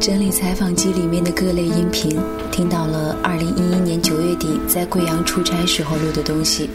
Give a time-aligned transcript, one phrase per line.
[0.00, 2.18] 整理采访机里面的各类音频
[2.50, 6.70] 听到了二零一一年九月底在贵阳出差时候录的东西。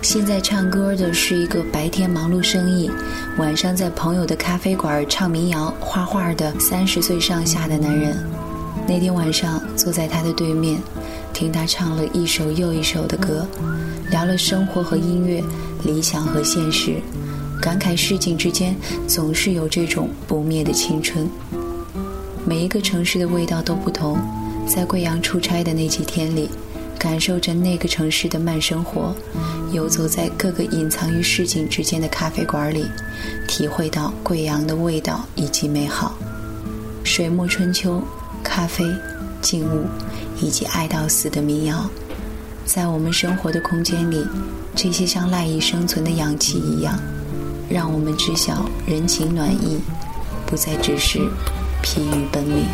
[0.00, 2.90] 现在唱歌的是一个白天忙碌生意
[3.38, 8.16] 晚上在朋友的咖啡馆唱民谣画画的三十岁上下的男人。
[8.88, 10.80] 那天晚上坐在他的对面
[11.32, 13.46] 听他唱了一首又一首的歌。
[14.10, 15.42] 聊了生活和音乐、
[15.84, 17.00] 理想和现实，
[17.60, 18.74] 感慨市井之间
[19.06, 21.28] 总是有这种不灭的青春。
[22.46, 24.18] 每一个城市的味道都不同，
[24.66, 26.48] 在贵阳出差的那几天里，
[26.98, 29.14] 感受着那个城市的慢生活，
[29.72, 32.84] 游走在各个隐藏于市井之间的咖啡馆里，
[33.48, 36.16] 体会到贵阳的味道以及美好。
[37.02, 38.02] 水墨春秋、
[38.42, 38.84] 咖啡、
[39.40, 39.84] 静物
[40.40, 41.88] 以及爱到死的民谣，
[42.64, 44.26] 在我们生活的空间里，
[44.74, 46.98] 这些像赖以生存的氧气一样，
[47.68, 49.78] 让我们知晓人情暖意，
[50.46, 51.20] 不再只是。
[51.82, 52.64] 疲于奔命。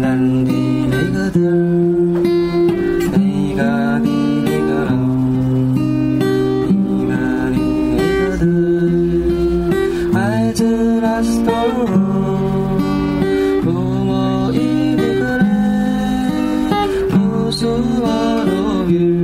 [0.00, 1.77] I did I
[18.90, 19.17] you.